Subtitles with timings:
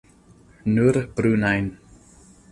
[0.77, 1.69] Nur brunajn.